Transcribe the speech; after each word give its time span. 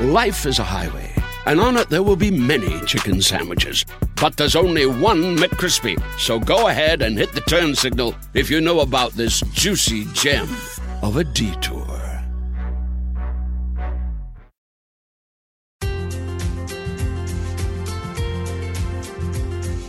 Life 0.00 0.46
is 0.46 0.60
a 0.60 0.62
highway, 0.62 1.12
and 1.44 1.58
on 1.58 1.76
it 1.76 1.88
there 1.88 2.04
will 2.04 2.14
be 2.14 2.30
many 2.30 2.78
chicken 2.86 3.20
sandwiches. 3.20 3.84
But 4.20 4.36
there's 4.36 4.54
only 4.54 4.86
one 4.86 5.36
McCrispy. 5.36 6.00
So 6.20 6.38
go 6.38 6.68
ahead 6.68 7.02
and 7.02 7.18
hit 7.18 7.32
the 7.32 7.40
turn 7.40 7.74
signal 7.74 8.14
if 8.32 8.48
you 8.48 8.60
know 8.60 8.78
about 8.78 9.14
this 9.14 9.40
juicy 9.54 10.04
gem 10.12 10.46
of 11.02 11.16
a 11.16 11.24
detour. 11.24 11.84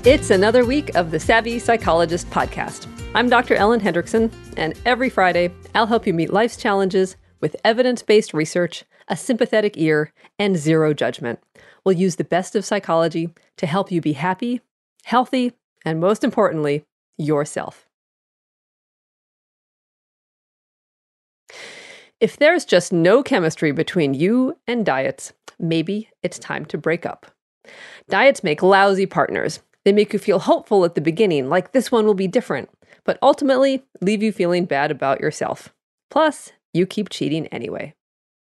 It's 0.06 0.32
another 0.32 0.66
week 0.66 0.96
of 0.96 1.12
the 1.12 1.20
Savvy 1.20 1.60
Psychologist 1.60 2.28
podcast. 2.32 2.88
I'm 3.14 3.30
Dr. 3.30 3.54
Ellen 3.54 3.80
Hendriksen, 3.80 4.34
and 4.58 4.74
every 4.88 5.12
Friday, 5.12 5.54
I'll 5.76 5.86
help 5.86 6.08
you 6.08 6.16
meet 6.16 6.34
life's 6.34 6.58
challenges 6.58 7.16
with 7.42 7.56
evidence 7.64 8.02
based 8.02 8.34
research, 8.34 8.86
a 9.10 9.18
sympathetic 9.18 9.78
ear, 9.78 10.14
and 10.38 10.56
zero 10.56 10.94
judgment. 10.94 11.40
We'll 11.84 11.98
use 11.98 12.16
the 12.16 12.24
best 12.24 12.56
of 12.56 12.64
psychology 12.64 13.30
to 13.58 13.68
help 13.68 13.92
you 13.92 14.02
be 14.02 14.14
happy, 14.14 14.62
healthy, 15.04 15.54
and 15.84 16.00
most 16.00 16.24
importantly, 16.24 16.86
yourself. 17.18 17.88
If 22.20 22.38
there's 22.38 22.66
just 22.66 22.94
no 22.94 23.24
chemistry 23.24 23.72
between 23.72 24.14
you 24.14 24.58
and 24.68 24.86
diets, 24.86 25.34
maybe 25.58 26.10
it's 26.22 26.38
time 26.38 26.66
to 26.66 26.78
break 26.78 27.06
up. 27.06 27.32
Diets 28.10 28.44
make 28.44 28.62
lousy 28.62 29.06
partners 29.06 29.62
they 29.86 29.94
make 29.94 30.14
you 30.14 30.20
feel 30.20 30.40
hopeful 30.40 30.86
at 30.86 30.96
the 30.96 31.02
beginning, 31.02 31.50
like 31.50 31.72
this 31.72 31.92
one 31.92 32.06
will 32.06 32.14
be 32.14 32.28
different, 32.28 32.70
but 33.06 33.18
ultimately 33.22 33.84
leave 34.02 34.22
you 34.22 34.32
feeling 34.32 34.66
bad 34.66 34.92
about 34.92 35.22
yourself. 35.22 35.74
Plus, 36.10 36.52
you 36.74 36.86
keep 36.86 37.10
cheating 37.10 37.48
anyway. 37.48 37.96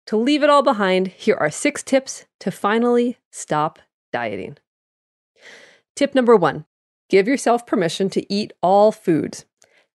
To 0.06 0.16
leave 0.16 0.42
it 0.42 0.50
all 0.50 0.62
behind, 0.62 1.08
here 1.08 1.36
are 1.36 1.50
six 1.50 1.82
tips 1.82 2.26
to 2.40 2.50
finally 2.50 3.18
stop 3.30 3.78
dieting. 4.12 4.56
Tip 5.94 6.14
number 6.14 6.36
one 6.36 6.64
give 7.08 7.28
yourself 7.28 7.66
permission 7.66 8.08
to 8.10 8.32
eat 8.32 8.52
all 8.62 8.92
foods. 8.92 9.44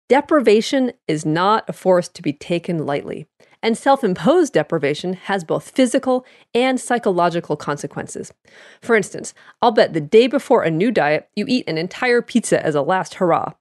Deprivation 0.08 0.92
is 1.08 1.26
not 1.26 1.68
a 1.68 1.74
force 1.74 2.08
to 2.10 2.22
be 2.22 2.34
taken 2.34 2.86
lightly 2.86 3.28
and 3.66 3.76
self 3.76 4.04
imposed 4.04 4.54
deprivation 4.54 5.14
has 5.14 5.44
both 5.44 5.72
physical 5.72 6.24
and 6.54 6.80
psychological 6.80 7.58
consequences. 7.58 8.32
For 8.80 8.96
instance, 8.96 9.34
I'll 9.60 9.72
bet 9.72 9.94
the 9.94 10.02
day 10.02 10.28
before 10.28 10.62
a 10.62 10.70
new 10.70 10.92
diet, 10.92 11.28
you 11.36 11.46
eat 11.48 11.68
an 11.68 11.80
entire 11.80 12.22
pizza 12.22 12.64
as 12.64 12.76
a 12.76 12.84
last 12.84 13.16
hurrah. 13.16 13.54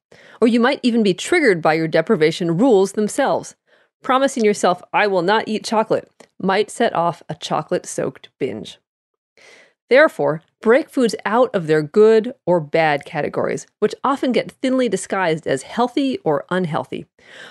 Or 0.43 0.47
you 0.47 0.61
might 0.61 0.81
even 0.83 1.03
be 1.03 1.15
triggered 1.15 1.63
by 1.63 1.73
your 1.73 1.89
deprivation 1.89 2.59
rules 2.59 2.93
themselves. 2.93 3.57
Promising 4.05 4.45
yourself, 4.45 4.83
I 4.93 5.07
will 5.07 5.23
not 5.23 5.49
eat 5.49 5.65
chocolate, 5.65 6.29
might 6.39 6.71
set 6.71 6.95
off 6.95 7.23
a 7.31 7.35
chocolate 7.35 7.87
soaked 7.87 8.29
binge. 8.39 8.79
Therefore, 9.89 10.43
break 10.61 10.91
foods 10.91 11.15
out 11.25 11.55
of 11.55 11.67
their 11.67 11.81
good 11.81 12.35
or 12.45 12.61
bad 12.61 13.07
categories, 13.07 13.67
which 13.79 13.95
often 14.05 14.31
get 14.33 14.53
thinly 14.53 14.91
disguised 14.91 15.47
as 15.47 15.63
healthy 15.63 16.19
or 16.19 16.45
unhealthy. 16.51 17.07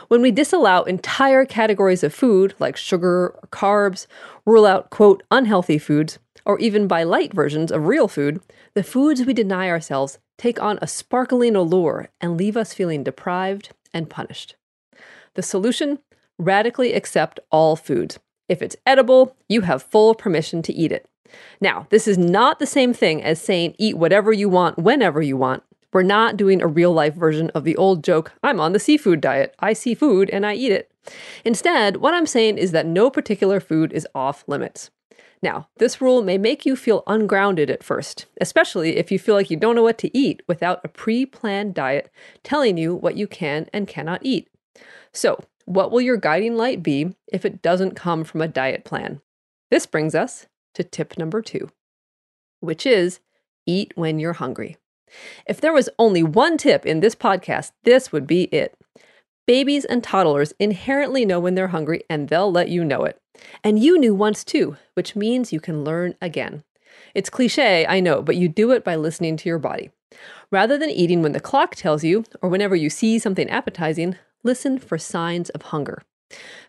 When 0.09 0.21
we 0.21 0.29
disallow 0.29 0.83
entire 0.83 1.43
categories 1.43 2.03
of 2.03 2.13
food, 2.13 2.53
like 2.59 2.77
sugar 2.77 3.29
or 3.29 3.47
carbs, 3.51 4.05
rule 4.45 4.67
out, 4.67 4.91
quote, 4.91 5.23
unhealthy 5.31 5.79
foods, 5.79 6.19
or 6.45 6.59
even 6.59 6.87
buy 6.87 7.01
light 7.01 7.33
versions 7.33 7.71
of 7.71 7.87
real 7.87 8.07
food, 8.07 8.41
the 8.75 8.83
foods 8.83 9.25
we 9.25 9.33
deny 9.33 9.69
ourselves 9.69 10.19
take 10.37 10.61
on 10.61 10.77
a 10.83 10.87
sparkling 10.87 11.55
allure 11.55 12.09
and 12.21 12.37
leave 12.37 12.55
us 12.55 12.75
feeling 12.75 13.03
deprived 13.03 13.69
and 13.91 14.07
punished. 14.07 14.55
The 15.33 15.41
solution? 15.41 15.97
Radically 16.43 16.91
accept 16.91 17.39
all 17.51 17.77
foods. 17.77 18.19
If 18.49 18.61
it's 18.61 18.75
edible, 18.85 19.37
you 19.47 19.61
have 19.61 19.81
full 19.81 20.13
permission 20.13 20.61
to 20.63 20.73
eat 20.73 20.91
it. 20.91 21.07
Now, 21.61 21.87
this 21.89 22.05
is 22.05 22.17
not 22.17 22.59
the 22.59 22.65
same 22.65 22.93
thing 22.93 23.23
as 23.23 23.41
saying 23.41 23.75
eat 23.79 23.97
whatever 23.97 24.33
you 24.33 24.49
want 24.49 24.77
whenever 24.77 25.21
you 25.21 25.37
want. 25.37 25.63
We're 25.93 26.03
not 26.03 26.35
doing 26.35 26.61
a 26.61 26.67
real 26.67 26.91
life 26.91 27.15
version 27.15 27.49
of 27.51 27.63
the 27.63 27.77
old 27.77 28.03
joke, 28.03 28.33
I'm 28.43 28.59
on 28.59 28.73
the 28.73 28.79
seafood 28.79 29.21
diet. 29.21 29.55
I 29.59 29.71
see 29.71 29.93
food 29.93 30.29
and 30.31 30.45
I 30.45 30.55
eat 30.55 30.73
it. 30.73 30.91
Instead, 31.45 31.97
what 31.97 32.13
I'm 32.13 32.25
saying 32.25 32.57
is 32.57 32.71
that 32.71 32.85
no 32.85 33.09
particular 33.09 33.61
food 33.61 33.93
is 33.93 34.07
off 34.13 34.43
limits. 34.45 34.89
Now, 35.41 35.69
this 35.77 36.01
rule 36.01 36.23
may 36.23 36.37
make 36.37 36.65
you 36.65 36.75
feel 36.75 37.03
ungrounded 37.07 37.69
at 37.69 37.83
first, 37.83 38.25
especially 38.41 38.97
if 38.97 39.11
you 39.11 39.19
feel 39.19 39.35
like 39.35 39.49
you 39.49 39.57
don't 39.57 39.75
know 39.75 39.83
what 39.83 39.97
to 39.99 40.17
eat 40.17 40.41
without 40.47 40.81
a 40.83 40.89
pre 40.89 41.25
planned 41.25 41.73
diet 41.73 42.11
telling 42.43 42.77
you 42.77 42.93
what 42.93 43.15
you 43.15 43.27
can 43.27 43.69
and 43.71 43.87
cannot 43.87 44.21
eat. 44.23 44.49
So, 45.13 45.39
what 45.65 45.91
will 45.91 46.01
your 46.01 46.17
guiding 46.17 46.55
light 46.55 46.83
be 46.83 47.15
if 47.31 47.45
it 47.45 47.61
doesn't 47.61 47.95
come 47.95 48.23
from 48.23 48.41
a 48.41 48.47
diet 48.47 48.83
plan? 48.83 49.21
This 49.71 49.85
brings 49.85 50.15
us 50.15 50.47
to 50.75 50.83
tip 50.83 51.17
number 51.17 51.41
two, 51.41 51.69
which 52.59 52.85
is 52.85 53.19
eat 53.65 53.93
when 53.95 54.19
you're 54.19 54.33
hungry. 54.33 54.77
If 55.47 55.61
there 55.61 55.73
was 55.73 55.89
only 55.99 56.23
one 56.23 56.57
tip 56.57 56.85
in 56.85 56.99
this 56.99 57.15
podcast, 57.15 57.71
this 57.83 58.11
would 58.11 58.27
be 58.27 58.43
it. 58.45 58.75
Babies 59.45 59.85
and 59.85 60.03
toddlers 60.03 60.53
inherently 60.59 61.25
know 61.25 61.39
when 61.39 61.55
they're 61.55 61.67
hungry 61.67 62.03
and 62.09 62.29
they'll 62.29 62.51
let 62.51 62.69
you 62.69 62.83
know 62.83 63.03
it. 63.03 63.19
And 63.63 63.77
you 63.77 63.99
knew 63.99 64.15
once 64.15 64.43
too, 64.43 64.77
which 64.93 65.15
means 65.15 65.51
you 65.51 65.59
can 65.59 65.83
learn 65.83 66.15
again. 66.21 66.63
It's 67.13 67.29
cliche, 67.29 67.85
I 67.85 67.99
know, 67.99 68.21
but 68.21 68.37
you 68.37 68.47
do 68.47 68.71
it 68.71 68.83
by 68.83 68.95
listening 68.95 69.37
to 69.37 69.49
your 69.49 69.59
body. 69.59 69.91
Rather 70.51 70.77
than 70.77 70.89
eating 70.89 71.21
when 71.21 71.31
the 71.31 71.39
clock 71.39 71.75
tells 71.75 72.03
you 72.03 72.23
or 72.41 72.49
whenever 72.49 72.75
you 72.75 72.89
see 72.89 73.19
something 73.19 73.49
appetizing, 73.49 74.15
listen 74.43 74.77
for 74.77 74.97
signs 74.97 75.49
of 75.51 75.63
hunger. 75.63 76.01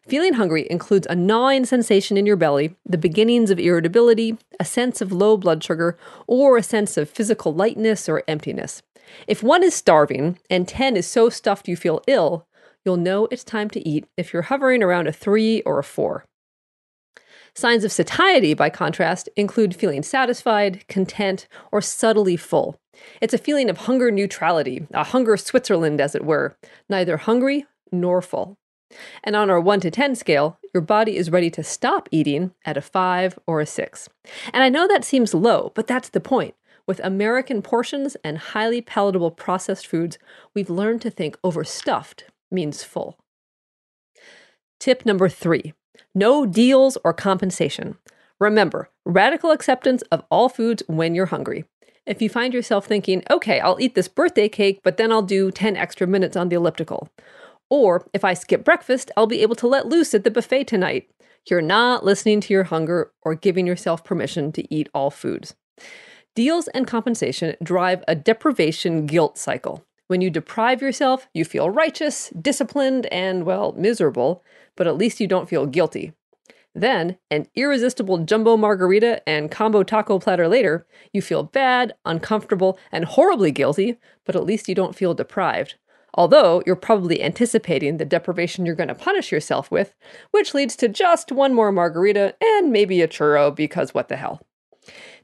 Feeling 0.06 0.34
hungry 0.34 0.66
includes 0.70 1.06
a 1.08 1.16
gnawing 1.16 1.64
sensation 1.64 2.16
in 2.16 2.26
your 2.26 2.36
belly, 2.36 2.76
the 2.84 2.98
beginnings 2.98 3.50
of 3.50 3.58
irritability, 3.58 4.36
a 4.60 4.64
sense 4.64 5.00
of 5.00 5.12
low 5.12 5.36
blood 5.36 5.64
sugar, 5.64 5.96
or 6.26 6.56
a 6.56 6.62
sense 6.62 6.96
of 6.96 7.08
physical 7.08 7.54
lightness 7.54 8.08
or 8.08 8.22
emptiness. 8.28 8.82
If 9.26 9.42
one 9.42 9.62
is 9.62 9.74
starving 9.74 10.38
and 10.50 10.68
10 10.68 10.96
is 10.96 11.06
so 11.06 11.28
stuffed 11.28 11.68
you 11.68 11.76
feel 11.76 12.02
ill, 12.06 12.46
you'll 12.84 12.96
know 12.96 13.26
it's 13.30 13.44
time 13.44 13.70
to 13.70 13.88
eat 13.88 14.06
if 14.16 14.32
you're 14.32 14.42
hovering 14.42 14.82
around 14.82 15.06
a 15.06 15.12
3 15.12 15.62
or 15.62 15.78
a 15.78 15.84
4. 15.84 16.24
Signs 17.56 17.84
of 17.84 17.92
satiety, 17.92 18.52
by 18.52 18.68
contrast, 18.68 19.28
include 19.36 19.76
feeling 19.76 20.02
satisfied, 20.02 20.86
content, 20.88 21.46
or 21.70 21.80
subtly 21.80 22.36
full. 22.36 22.80
It's 23.20 23.34
a 23.34 23.38
feeling 23.38 23.70
of 23.70 23.78
hunger 23.78 24.10
neutrality, 24.10 24.86
a 24.92 25.04
hunger 25.04 25.36
Switzerland, 25.36 26.00
as 26.00 26.16
it 26.16 26.24
were, 26.24 26.56
neither 26.88 27.16
hungry 27.16 27.66
nor 27.92 28.20
full. 28.20 28.58
And 29.22 29.36
on 29.36 29.50
our 29.50 29.60
1 29.60 29.80
to 29.80 29.90
10 29.90 30.16
scale, 30.16 30.58
your 30.72 30.80
body 30.80 31.16
is 31.16 31.30
ready 31.30 31.50
to 31.50 31.62
stop 31.62 32.08
eating 32.10 32.52
at 32.64 32.76
a 32.76 32.82
5 32.82 33.38
or 33.46 33.60
a 33.60 33.66
6. 33.66 34.08
And 34.52 34.64
I 34.64 34.68
know 34.68 34.88
that 34.88 35.04
seems 35.04 35.32
low, 35.32 35.70
but 35.74 35.86
that's 35.86 36.08
the 36.08 36.20
point. 36.20 36.54
With 36.86 37.00
American 37.02 37.62
portions 37.62 38.16
and 38.24 38.36
highly 38.36 38.82
palatable 38.82 39.30
processed 39.30 39.86
foods, 39.86 40.18
we've 40.54 40.70
learned 40.70 41.02
to 41.02 41.10
think 41.10 41.38
overstuffed 41.42 42.24
means 42.50 42.82
full. 42.82 43.18
Tip 44.78 45.06
number 45.06 45.28
three 45.28 45.72
no 46.14 46.46
deals 46.46 46.96
or 47.04 47.12
compensation. 47.12 47.96
Remember, 48.38 48.90
radical 49.04 49.50
acceptance 49.50 50.02
of 50.10 50.24
all 50.30 50.48
foods 50.48 50.82
when 50.86 51.14
you're 51.14 51.26
hungry. 51.26 51.64
If 52.06 52.20
you 52.20 52.28
find 52.28 52.52
yourself 52.52 52.86
thinking, 52.86 53.22
okay, 53.30 53.60
I'll 53.60 53.80
eat 53.80 53.94
this 53.94 54.08
birthday 54.08 54.48
cake, 54.48 54.80
but 54.82 54.96
then 54.96 55.10
I'll 55.10 55.22
do 55.22 55.50
10 55.50 55.76
extra 55.76 56.06
minutes 56.06 56.36
on 56.36 56.48
the 56.48 56.56
elliptical. 56.56 57.08
Or 57.70 58.06
if 58.12 58.24
I 58.24 58.34
skip 58.34 58.64
breakfast, 58.64 59.10
I'll 59.16 59.26
be 59.26 59.40
able 59.40 59.56
to 59.56 59.66
let 59.66 59.86
loose 59.86 60.14
at 60.14 60.24
the 60.24 60.30
buffet 60.30 60.64
tonight. 60.64 61.08
You're 61.48 61.62
not 61.62 62.04
listening 62.04 62.40
to 62.42 62.52
your 62.52 62.64
hunger 62.64 63.12
or 63.22 63.34
giving 63.34 63.66
yourself 63.66 64.04
permission 64.04 64.52
to 64.52 64.74
eat 64.74 64.88
all 64.94 65.10
foods. 65.10 65.54
Deals 66.34 66.68
and 66.68 66.86
compensation 66.86 67.54
drive 67.62 68.02
a 68.08 68.14
deprivation 68.14 69.06
guilt 69.06 69.38
cycle. 69.38 69.84
When 70.14 70.20
you 70.20 70.30
deprive 70.30 70.80
yourself, 70.80 71.26
you 71.34 71.44
feel 71.44 71.70
righteous, 71.70 72.30
disciplined, 72.40 73.06
and, 73.06 73.42
well, 73.42 73.72
miserable, 73.72 74.44
but 74.76 74.86
at 74.86 74.96
least 74.96 75.18
you 75.18 75.26
don't 75.26 75.48
feel 75.48 75.66
guilty. 75.66 76.12
Then, 76.72 77.18
an 77.32 77.48
irresistible 77.56 78.18
jumbo 78.18 78.56
margarita 78.56 79.28
and 79.28 79.50
combo 79.50 79.82
taco 79.82 80.20
platter 80.20 80.46
later, 80.46 80.86
you 81.12 81.20
feel 81.20 81.42
bad, 81.42 81.94
uncomfortable, 82.04 82.78
and 82.92 83.06
horribly 83.06 83.50
guilty, 83.50 83.98
but 84.24 84.36
at 84.36 84.44
least 84.44 84.68
you 84.68 84.74
don't 84.76 84.94
feel 84.94 85.14
deprived. 85.14 85.74
Although 86.14 86.62
you're 86.64 86.76
probably 86.76 87.20
anticipating 87.20 87.96
the 87.96 88.04
deprivation 88.04 88.64
you're 88.64 88.76
going 88.76 88.86
to 88.86 88.94
punish 88.94 89.32
yourself 89.32 89.68
with, 89.68 89.96
which 90.30 90.54
leads 90.54 90.76
to 90.76 90.88
just 90.88 91.32
one 91.32 91.54
more 91.54 91.72
margarita 91.72 92.36
and 92.40 92.70
maybe 92.70 93.02
a 93.02 93.08
churro 93.08 93.52
because 93.52 93.92
what 93.92 94.08
the 94.08 94.16
hell. 94.16 94.46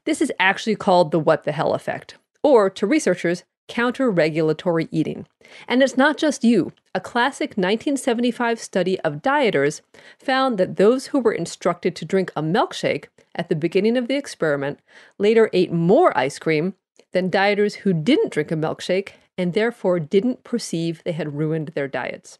This 0.03 0.21
is 0.21 0.33
actually 0.37 0.75
called 0.75 1.11
the 1.11 1.19
what 1.19 1.45
the 1.45 1.53
hell 1.53 1.75
effect, 1.75 2.17
or 2.43 2.69
to 2.71 2.85
researchers, 2.85 3.45
counter 3.71 4.11
regulatory 4.11 4.89
eating. 4.91 5.25
And 5.65 5.81
it's 5.81 5.95
not 5.95 6.17
just 6.17 6.43
you. 6.43 6.73
A 6.93 6.99
classic 6.99 7.51
1975 7.51 8.59
study 8.59 8.99
of 8.99 9.21
dieters 9.21 9.79
found 10.19 10.57
that 10.57 10.75
those 10.75 11.07
who 11.07 11.19
were 11.19 11.31
instructed 11.31 11.95
to 11.95 12.05
drink 12.05 12.33
a 12.35 12.43
milkshake 12.43 13.05
at 13.33 13.47
the 13.47 13.55
beginning 13.55 13.95
of 13.95 14.09
the 14.09 14.17
experiment 14.17 14.79
later 15.17 15.49
ate 15.53 15.71
more 15.71 16.15
ice 16.17 16.37
cream 16.37 16.73
than 17.13 17.31
dieters 17.31 17.75
who 17.75 17.93
didn't 17.93 18.33
drink 18.33 18.51
a 18.51 18.55
milkshake 18.55 19.13
and 19.37 19.53
therefore 19.53 20.01
didn't 20.01 20.43
perceive 20.43 21.01
they 21.05 21.13
had 21.13 21.37
ruined 21.37 21.69
their 21.69 21.87
diets. 21.87 22.37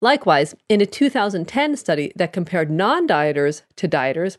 Likewise, 0.00 0.54
in 0.70 0.80
a 0.80 0.86
2010 0.86 1.76
study 1.76 2.12
that 2.16 2.32
compared 2.32 2.70
non 2.70 3.06
dieters 3.06 3.60
to 3.76 3.86
dieters, 3.86 4.38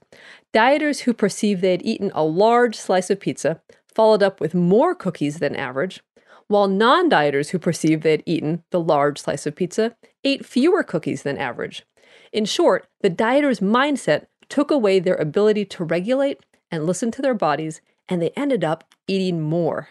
dieters 0.51 1.01
who 1.01 1.13
perceived 1.13 1.61
they 1.61 1.71
had 1.71 1.85
eaten 1.85 2.11
a 2.15 2.23
large 2.23 2.75
slice 2.75 3.11
of 3.11 3.19
pizza 3.19 3.61
followed 3.99 4.23
up 4.23 4.39
with 4.39 4.55
more 4.55 4.95
cookies 4.95 5.39
than 5.39 5.57
average, 5.57 6.01
while 6.47 6.69
non 6.69 7.09
dieters 7.09 7.49
who 7.49 7.59
perceived 7.59 8.01
they 8.01 8.11
had 8.11 8.23
eaten 8.25 8.63
the 8.71 8.79
large 8.79 9.19
slice 9.19 9.45
of 9.45 9.57
pizza 9.57 9.93
ate 10.23 10.45
fewer 10.45 10.83
cookies 10.83 11.23
than 11.23 11.37
average. 11.37 11.83
In 12.31 12.45
short, 12.45 12.87
the 13.01 13.09
dieters' 13.09 13.59
mindset 13.59 14.27
took 14.47 14.71
away 14.71 15.01
their 15.01 15.15
ability 15.15 15.65
to 15.65 15.83
regulate 15.83 16.39
and 16.71 16.85
listen 16.85 17.11
to 17.11 17.21
their 17.21 17.33
bodies, 17.33 17.81
and 18.07 18.21
they 18.21 18.29
ended 18.37 18.63
up 18.63 18.85
eating 19.05 19.41
more. 19.41 19.89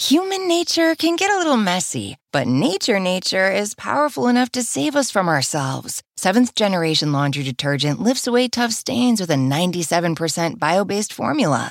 Human 0.00 0.48
nature 0.48 0.96
can 0.96 1.14
get 1.14 1.30
a 1.30 1.38
little 1.38 1.56
messy, 1.56 2.16
but 2.32 2.48
nature 2.48 2.98
nature 2.98 3.52
is 3.52 3.76
powerful 3.76 4.26
enough 4.26 4.50
to 4.50 4.64
save 4.64 4.96
us 4.96 5.12
from 5.12 5.28
ourselves. 5.28 6.02
Seventh 6.16 6.56
generation 6.56 7.12
laundry 7.12 7.44
detergent 7.44 8.00
lifts 8.00 8.26
away 8.26 8.48
tough 8.48 8.72
stains 8.72 9.20
with 9.20 9.30
a 9.30 9.34
97% 9.34 10.58
bio 10.58 10.84
based 10.84 11.12
formula. 11.12 11.70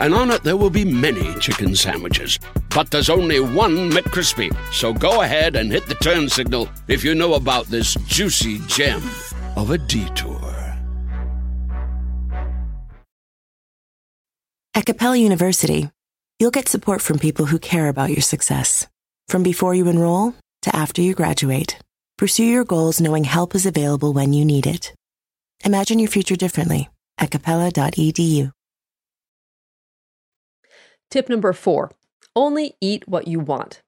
and 0.00 0.14
on 0.14 0.30
it 0.30 0.42
there 0.42 0.56
will 0.56 0.70
be 0.70 0.84
many 0.84 1.34
chicken 1.40 1.74
sandwiches. 1.74 2.38
But 2.74 2.90
there's 2.90 3.10
only 3.10 3.40
one 3.40 3.90
McCrispy. 3.90 4.54
So 4.72 4.92
go 4.92 5.22
ahead 5.22 5.56
and 5.56 5.72
hit 5.72 5.86
the 5.86 5.94
turn 5.96 6.28
signal 6.28 6.68
if 6.86 7.04
you 7.04 7.14
know 7.14 7.34
about 7.34 7.66
this 7.66 7.94
juicy 8.06 8.58
gem 8.66 9.02
of 9.56 9.70
a 9.70 9.78
detour. 9.78 10.38
At 14.74 14.86
Capella 14.86 15.16
University, 15.16 15.90
you'll 16.38 16.52
get 16.52 16.68
support 16.68 17.02
from 17.02 17.18
people 17.18 17.46
who 17.46 17.58
care 17.58 17.88
about 17.88 18.10
your 18.10 18.20
success. 18.20 18.86
From 19.26 19.42
before 19.42 19.74
you 19.74 19.88
enroll 19.88 20.34
to 20.62 20.74
after 20.74 21.02
you 21.02 21.14
graduate, 21.14 21.78
pursue 22.16 22.44
your 22.44 22.64
goals 22.64 23.00
knowing 23.00 23.24
help 23.24 23.54
is 23.56 23.66
available 23.66 24.12
when 24.12 24.32
you 24.32 24.44
need 24.44 24.66
it. 24.66 24.94
Imagine 25.64 25.98
your 25.98 26.08
future 26.08 26.36
differently 26.36 26.88
at 27.18 27.32
capella.edu. 27.32 28.52
Tip 31.10 31.28
number 31.28 31.52
four 31.52 31.90
only 32.36 32.76
eat 32.80 33.08
what 33.08 33.26
you 33.26 33.40
want. 33.40 33.82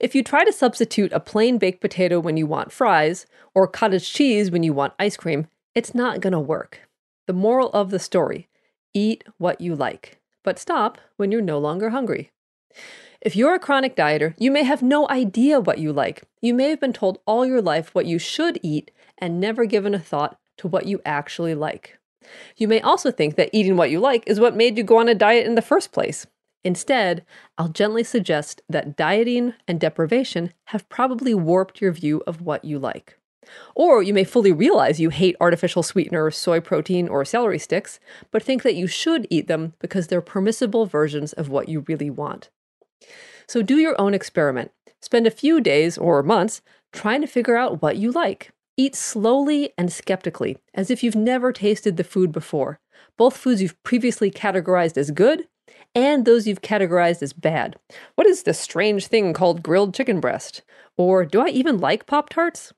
If 0.00 0.14
you 0.14 0.22
try 0.22 0.44
to 0.44 0.52
substitute 0.52 1.12
a 1.12 1.20
plain 1.20 1.58
baked 1.58 1.80
potato 1.80 2.20
when 2.20 2.36
you 2.36 2.46
want 2.46 2.72
fries, 2.72 3.26
or 3.54 3.66
cottage 3.66 4.12
cheese 4.12 4.50
when 4.50 4.62
you 4.62 4.72
want 4.72 4.94
ice 4.98 5.16
cream, 5.16 5.48
it's 5.74 5.94
not 5.94 6.20
going 6.20 6.32
to 6.32 6.40
work. 6.40 6.80
The 7.26 7.32
moral 7.32 7.70
of 7.70 7.90
the 7.90 7.98
story 7.98 8.48
eat 8.94 9.24
what 9.38 9.60
you 9.60 9.74
like, 9.74 10.18
but 10.44 10.58
stop 10.58 10.98
when 11.16 11.30
you're 11.30 11.40
no 11.40 11.58
longer 11.58 11.90
hungry. 11.90 12.30
If 13.20 13.34
you're 13.34 13.54
a 13.54 13.58
chronic 13.58 13.96
dieter, 13.96 14.34
you 14.38 14.50
may 14.50 14.62
have 14.62 14.82
no 14.82 15.08
idea 15.08 15.60
what 15.60 15.78
you 15.78 15.92
like. 15.92 16.22
You 16.40 16.54
may 16.54 16.70
have 16.70 16.80
been 16.80 16.92
told 16.92 17.18
all 17.26 17.44
your 17.44 17.62
life 17.62 17.94
what 17.94 18.06
you 18.06 18.18
should 18.18 18.58
eat 18.62 18.90
and 19.18 19.40
never 19.40 19.64
given 19.64 19.94
a 19.94 19.98
thought 19.98 20.38
to 20.58 20.68
what 20.68 20.86
you 20.86 21.00
actually 21.04 21.54
like. 21.54 21.98
You 22.56 22.68
may 22.68 22.80
also 22.80 23.10
think 23.10 23.36
that 23.36 23.50
eating 23.52 23.76
what 23.76 23.90
you 23.90 24.00
like 24.00 24.24
is 24.26 24.38
what 24.38 24.56
made 24.56 24.76
you 24.76 24.84
go 24.84 24.98
on 24.98 25.08
a 25.08 25.14
diet 25.14 25.46
in 25.46 25.54
the 25.54 25.62
first 25.62 25.92
place. 25.92 26.26
Instead, 26.68 27.24
I'll 27.56 27.70
gently 27.70 28.04
suggest 28.04 28.60
that 28.68 28.94
dieting 28.94 29.54
and 29.66 29.80
deprivation 29.80 30.52
have 30.66 30.86
probably 30.90 31.32
warped 31.32 31.80
your 31.80 31.92
view 31.92 32.22
of 32.26 32.42
what 32.42 32.62
you 32.62 32.78
like. 32.78 33.18
Or 33.74 34.02
you 34.02 34.12
may 34.12 34.24
fully 34.24 34.52
realize 34.52 35.00
you 35.00 35.08
hate 35.08 35.34
artificial 35.40 35.82
sweeteners, 35.82 36.36
soy 36.36 36.60
protein, 36.60 37.08
or 37.08 37.24
celery 37.24 37.58
sticks, 37.58 37.98
but 38.30 38.42
think 38.42 38.64
that 38.64 38.74
you 38.74 38.86
should 38.86 39.26
eat 39.30 39.46
them 39.46 39.72
because 39.78 40.08
they're 40.08 40.20
permissible 40.20 40.84
versions 40.84 41.32
of 41.32 41.48
what 41.48 41.70
you 41.70 41.86
really 41.88 42.10
want. 42.10 42.50
So 43.46 43.62
do 43.62 43.78
your 43.78 43.98
own 43.98 44.12
experiment. 44.12 44.70
Spend 45.00 45.26
a 45.26 45.30
few 45.30 45.62
days 45.62 45.96
or 45.96 46.22
months 46.22 46.60
trying 46.92 47.22
to 47.22 47.26
figure 47.26 47.56
out 47.56 47.80
what 47.80 47.96
you 47.96 48.12
like. 48.12 48.50
Eat 48.76 48.94
slowly 48.94 49.72
and 49.78 49.90
skeptically, 49.90 50.58
as 50.74 50.90
if 50.90 51.02
you've 51.02 51.16
never 51.16 51.50
tasted 51.50 51.96
the 51.96 52.04
food 52.04 52.30
before, 52.30 52.78
both 53.16 53.38
foods 53.38 53.62
you've 53.62 53.82
previously 53.84 54.30
categorized 54.30 54.98
as 54.98 55.10
good 55.10 55.46
and 55.94 56.24
those 56.24 56.46
you've 56.46 56.62
categorized 56.62 57.22
as 57.22 57.32
bad. 57.32 57.76
What 58.14 58.26
is 58.26 58.42
this 58.42 58.58
strange 58.58 59.06
thing 59.06 59.32
called 59.32 59.62
grilled 59.62 59.94
chicken 59.94 60.20
breast? 60.20 60.62
Or 60.96 61.24
do 61.24 61.40
I 61.40 61.48
even 61.48 61.78
like 61.78 62.06
Pop 62.06 62.28
Tarts? 62.28 62.72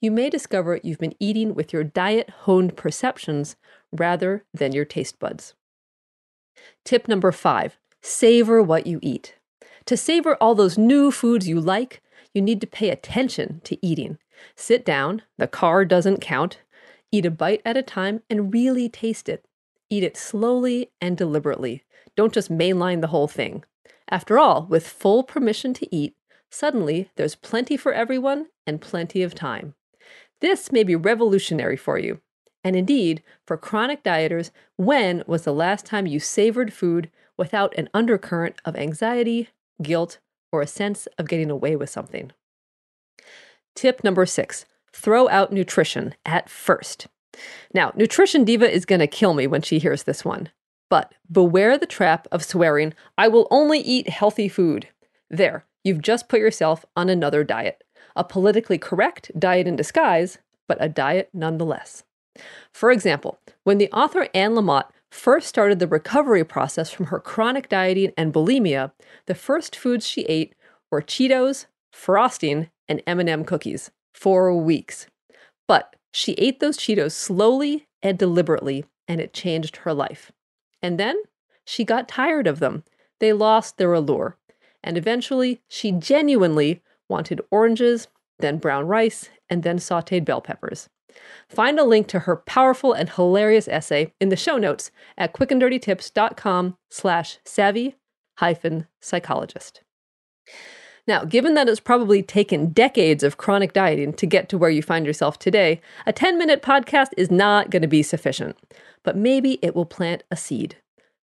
You 0.00 0.10
may 0.10 0.30
discover 0.30 0.80
you've 0.82 0.98
been 0.98 1.14
eating 1.20 1.54
with 1.54 1.72
your 1.72 1.84
diet 1.84 2.30
honed 2.44 2.76
perceptions 2.76 3.56
rather 3.92 4.44
than 4.52 4.72
your 4.72 4.84
taste 4.84 5.18
buds. 5.18 5.54
Tip 6.84 7.08
number 7.08 7.32
five 7.32 7.78
savor 8.02 8.60
what 8.62 8.86
you 8.86 8.98
eat. 9.00 9.36
To 9.86 9.96
savor 9.96 10.36
all 10.40 10.54
those 10.54 10.76
new 10.76 11.10
foods 11.10 11.48
you 11.48 11.60
like, 11.60 12.02
you 12.34 12.42
need 12.42 12.60
to 12.60 12.66
pay 12.66 12.90
attention 12.90 13.60
to 13.64 13.78
eating. 13.84 14.18
Sit 14.56 14.84
down, 14.84 15.22
the 15.38 15.46
car 15.46 15.84
doesn't 15.84 16.20
count, 16.20 16.58
eat 17.12 17.26
a 17.26 17.30
bite 17.30 17.62
at 17.64 17.76
a 17.76 17.82
time, 17.82 18.22
and 18.28 18.52
really 18.52 18.88
taste 18.88 19.28
it. 19.28 19.44
Eat 19.88 20.02
it 20.02 20.16
slowly 20.16 20.90
and 21.00 21.16
deliberately. 21.16 21.84
Don't 22.16 22.34
just 22.34 22.50
mainline 22.50 23.00
the 23.00 23.08
whole 23.08 23.28
thing. 23.28 23.64
After 24.10 24.38
all, 24.38 24.66
with 24.68 24.86
full 24.86 25.22
permission 25.22 25.72
to 25.74 25.94
eat, 25.94 26.14
suddenly 26.50 27.10
there's 27.16 27.34
plenty 27.34 27.76
for 27.76 27.92
everyone 27.92 28.48
and 28.66 28.80
plenty 28.80 29.22
of 29.22 29.34
time. 29.34 29.74
This 30.40 30.72
may 30.72 30.84
be 30.84 30.96
revolutionary 30.96 31.76
for 31.76 31.98
you. 31.98 32.20
And 32.64 32.76
indeed, 32.76 33.22
for 33.46 33.56
chronic 33.56 34.04
dieters, 34.04 34.50
when 34.76 35.24
was 35.26 35.44
the 35.44 35.52
last 35.52 35.86
time 35.86 36.06
you 36.06 36.20
savored 36.20 36.72
food 36.72 37.10
without 37.36 37.76
an 37.76 37.88
undercurrent 37.94 38.56
of 38.64 38.76
anxiety, 38.76 39.48
guilt, 39.82 40.18
or 40.52 40.60
a 40.60 40.66
sense 40.66 41.08
of 41.18 41.28
getting 41.28 41.50
away 41.50 41.74
with 41.76 41.90
something? 41.90 42.32
Tip 43.74 44.04
number 44.04 44.26
six 44.26 44.66
throw 44.92 45.28
out 45.30 45.52
nutrition 45.52 46.14
at 46.26 46.50
first. 46.50 47.06
Now, 47.72 47.92
Nutrition 47.96 48.44
Diva 48.44 48.70
is 48.70 48.84
going 48.84 48.98
to 48.98 49.06
kill 49.06 49.32
me 49.32 49.46
when 49.46 49.62
she 49.62 49.78
hears 49.78 50.02
this 50.02 50.22
one. 50.22 50.50
But 50.92 51.14
beware 51.32 51.78
the 51.78 51.86
trap 51.86 52.28
of 52.30 52.44
swearing, 52.44 52.92
I 53.16 53.26
will 53.26 53.48
only 53.50 53.78
eat 53.78 54.10
healthy 54.10 54.46
food. 54.46 54.88
There, 55.30 55.64
you've 55.82 56.02
just 56.02 56.28
put 56.28 56.38
yourself 56.38 56.84
on 56.94 57.08
another 57.08 57.44
diet. 57.44 57.82
A 58.14 58.22
politically 58.22 58.76
correct 58.76 59.30
diet 59.38 59.66
in 59.66 59.74
disguise, 59.74 60.36
but 60.68 60.76
a 60.82 60.90
diet 60.90 61.30
nonetheless. 61.32 62.04
For 62.74 62.90
example, 62.90 63.38
when 63.64 63.78
the 63.78 63.90
author 63.90 64.28
Anne 64.34 64.52
Lamott 64.52 64.90
first 65.10 65.48
started 65.48 65.78
the 65.78 65.86
recovery 65.86 66.44
process 66.44 66.90
from 66.90 67.06
her 67.06 67.20
chronic 67.20 67.70
dieting 67.70 68.12
and 68.18 68.30
bulimia, 68.30 68.92
the 69.24 69.34
first 69.34 69.74
foods 69.74 70.06
she 70.06 70.24
ate 70.24 70.54
were 70.90 71.00
Cheetos, 71.00 71.64
frosting, 71.90 72.68
and 72.86 73.02
M&M 73.06 73.46
cookies 73.46 73.90
for 74.12 74.54
weeks. 74.54 75.06
But 75.66 75.96
she 76.12 76.32
ate 76.32 76.60
those 76.60 76.76
Cheetos 76.76 77.12
slowly 77.12 77.86
and 78.02 78.18
deliberately, 78.18 78.84
and 79.08 79.22
it 79.22 79.32
changed 79.32 79.78
her 79.78 79.94
life. 79.94 80.32
And 80.82 80.98
then 80.98 81.16
she 81.64 81.84
got 81.84 82.08
tired 82.08 82.46
of 82.46 82.58
them. 82.58 82.84
They 83.20 83.32
lost 83.32 83.78
their 83.78 83.92
allure. 83.92 84.36
And 84.82 84.98
eventually, 84.98 85.62
she 85.68 85.92
genuinely 85.92 86.82
wanted 87.08 87.40
oranges, 87.50 88.08
then 88.40 88.58
brown 88.58 88.86
rice, 88.86 89.28
and 89.48 89.62
then 89.62 89.78
sauteed 89.78 90.24
bell 90.24 90.40
peppers. 90.40 90.88
Find 91.48 91.78
a 91.78 91.84
link 91.84 92.08
to 92.08 92.20
her 92.20 92.36
powerful 92.36 92.92
and 92.92 93.08
hilarious 93.08 93.68
essay 93.68 94.12
in 94.20 94.30
the 94.30 94.36
show 94.36 94.56
notes 94.56 94.90
at 95.16 95.34
quickanddirtytips.com 95.34 96.76
slash 96.90 97.38
savvy 97.44 97.96
hyphen 98.38 98.86
psychologist. 99.00 99.82
Now, 101.06 101.24
given 101.24 101.54
that 101.54 101.68
it's 101.68 101.80
probably 101.80 102.22
taken 102.22 102.68
decades 102.68 103.24
of 103.24 103.36
chronic 103.36 103.72
dieting 103.72 104.12
to 104.14 104.26
get 104.26 104.48
to 104.50 104.58
where 104.58 104.70
you 104.70 104.82
find 104.82 105.04
yourself 105.04 105.38
today, 105.38 105.80
a 106.06 106.12
10 106.12 106.38
minute 106.38 106.62
podcast 106.62 107.08
is 107.16 107.30
not 107.30 107.70
going 107.70 107.82
to 107.82 107.88
be 107.88 108.02
sufficient 108.02 108.56
but 109.02 109.16
maybe 109.16 109.58
it 109.62 109.74
will 109.74 109.86
plant 109.86 110.22
a 110.30 110.36
seed. 110.36 110.76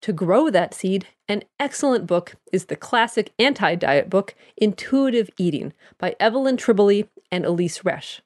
To 0.03 0.13
grow 0.13 0.51
that 0.51 0.75
seed, 0.75 1.09
an 1.29 1.43
excellent 1.59 2.07
book 2.07 2.37
is 2.53 2.67
the 2.67 2.77
classic 2.77 3.33
anti 3.39 3.75
diet 3.75 4.11
book, 4.11 4.35
Intuitive 4.57 5.31
Eating 5.39 5.73
by 5.99 6.15
Evelyn 6.21 6.57
Tribole 6.57 7.09
and 7.31 7.45
Elyse 7.45 7.83
Resch. 7.83 8.21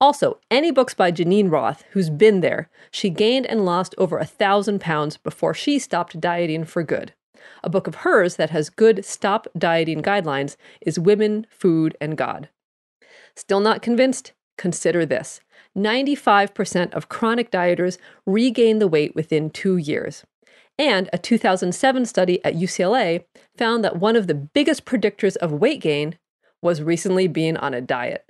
Also, 0.00 0.40
any 0.50 0.70
books 0.70 0.92
by 0.92 1.12
Geneen 1.12 1.50
Roth, 1.50 1.84
who's 1.92 2.10
been 2.10 2.40
there, 2.40 2.68
she 2.90 3.10
gained 3.10 3.46
and 3.46 3.64
lost 3.64 3.94
over 3.96 4.18
a 4.18 4.24
thousand 4.26 4.80
pounds 4.80 5.16
before 5.16 5.54
she 5.54 5.78
stopped 5.78 6.20
dieting 6.20 6.64
for 6.64 6.82
good. 6.82 7.12
A 7.62 7.70
book 7.70 7.86
of 7.86 7.96
hers 7.96 8.36
that 8.36 8.50
has 8.50 8.70
good 8.70 9.04
stop 9.04 9.46
dieting 9.56 10.02
guidelines 10.02 10.56
is 10.80 10.98
Women, 10.98 11.46
Food, 11.50 11.96
and 12.00 12.16
God. 12.16 12.48
Still 13.36 13.60
not 13.60 13.82
convinced? 13.82 14.32
Consider 14.56 15.04
this 15.04 15.40
95% 15.76 16.92
of 16.92 17.08
chronic 17.08 17.50
dieters 17.50 17.98
regain 18.26 18.78
the 18.78 18.88
weight 18.88 19.14
within 19.14 19.50
two 19.50 19.76
years. 19.76 20.24
And 20.78 21.08
a 21.12 21.18
2007 21.18 22.06
study 22.06 22.44
at 22.44 22.54
UCLA 22.54 23.24
found 23.56 23.84
that 23.84 23.96
one 23.96 24.16
of 24.16 24.26
the 24.26 24.34
biggest 24.34 24.84
predictors 24.84 25.36
of 25.36 25.52
weight 25.52 25.80
gain 25.80 26.18
was 26.62 26.82
recently 26.82 27.28
being 27.28 27.56
on 27.56 27.74
a 27.74 27.80
diet. 27.80 28.28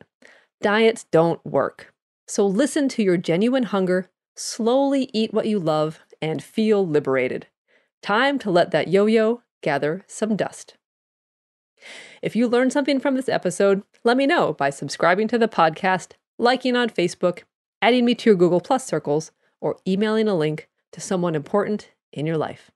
Diets 0.61 1.04
don't 1.11 1.44
work. 1.44 1.94
So 2.26 2.47
listen 2.47 2.88
to 2.90 3.02
your 3.02 3.16
genuine 3.16 3.64
hunger, 3.64 4.11
slowly 4.35 5.11
eat 5.12 5.33
what 5.33 5.47
you 5.47 5.59
love, 5.59 6.00
and 6.21 6.42
feel 6.42 6.87
liberated. 6.87 7.47
Time 8.05 8.39
to 8.41 8.51
let 8.51 8.71
that 8.71 8.89
yo 8.89 9.07
yo 9.07 9.41
gather 9.63 10.05
some 10.07 10.37
dust. 10.37 10.77
If 12.21 12.37
you 12.37 12.47
learned 12.47 12.71
something 12.71 13.01
from 13.01 13.15
this 13.15 13.31
episode, 13.31 13.83
let 14.05 14.19
me 14.19 14.27
know 14.27 14.53
by 14.53 14.69
subscribing 14.69 15.27
to 15.29 15.39
the 15.39 15.49
podcast, 15.49 16.13
liking 16.39 16.77
on 16.77 16.91
Facebook, 16.91 17.45
adding 17.81 18.05
me 18.05 18.15
to 18.17 18.29
your 18.29 18.37
Google 18.37 18.61
Plus 18.61 18.85
circles, 18.85 19.33
or 19.59 19.79
emailing 19.89 20.29
a 20.29 20.35
link 20.35 20.69
to 20.93 21.01
someone 21.01 21.35
important 21.35 21.93
in 22.13 22.27
your 22.27 22.37
life. 22.37 22.71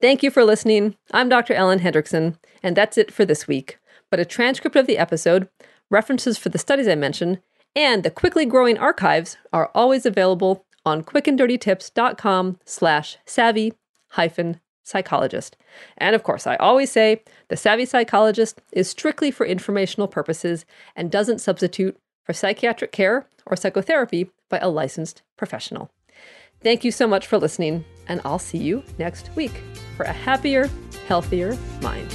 Thank 0.00 0.22
you 0.22 0.30
for 0.30 0.44
listening. 0.44 0.94
I'm 1.10 1.28
Dr. 1.28 1.54
Ellen 1.54 1.80
Hendriksen, 1.80 2.38
and 2.62 2.76
that's 2.76 2.96
it 2.96 3.12
for 3.12 3.24
this 3.24 3.48
week. 3.48 3.80
But 4.12 4.20
a 4.20 4.24
transcript 4.24 4.76
of 4.76 4.86
the 4.86 4.98
episode, 4.98 5.48
references 5.90 6.38
for 6.38 6.50
the 6.50 6.58
studies 6.58 6.86
I 6.86 6.94
mentioned, 6.94 7.40
and 7.74 8.04
the 8.04 8.12
quickly 8.12 8.46
growing 8.46 8.78
archives 8.78 9.36
are 9.52 9.72
always 9.74 10.06
available 10.06 10.64
on 10.84 11.02
quickanddirtytips.com 11.02 12.58
slash 12.64 13.18
savvy 13.24 13.72
hyphen 14.10 14.60
psychologist. 14.84 15.56
And 15.96 16.14
of 16.14 16.22
course, 16.22 16.46
I 16.46 16.56
always 16.56 16.90
say 16.90 17.22
the 17.48 17.56
savvy 17.56 17.86
psychologist 17.86 18.60
is 18.72 18.88
strictly 18.88 19.30
for 19.30 19.46
informational 19.46 20.08
purposes 20.08 20.64
and 20.94 21.10
doesn't 21.10 21.40
substitute 21.40 21.98
for 22.22 22.32
psychiatric 22.32 22.92
care 22.92 23.26
or 23.46 23.56
psychotherapy 23.56 24.30
by 24.48 24.58
a 24.58 24.68
licensed 24.68 25.22
professional. 25.36 25.90
Thank 26.60 26.84
you 26.84 26.90
so 26.90 27.06
much 27.06 27.26
for 27.26 27.38
listening, 27.38 27.84
and 28.08 28.20
I'll 28.24 28.38
see 28.38 28.58
you 28.58 28.82
next 28.98 29.30
week 29.36 29.52
for 29.96 30.04
a 30.04 30.12
happier, 30.12 30.70
healthier 31.06 31.58
mind. 31.82 32.14